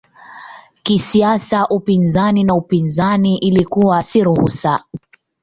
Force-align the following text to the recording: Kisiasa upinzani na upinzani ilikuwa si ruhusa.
Kisiasa 0.83 1.65
upinzani 1.67 2.43
na 2.43 2.55
upinzani 2.55 3.37
ilikuwa 3.37 4.03
si 4.03 4.23
ruhusa. 4.23 4.83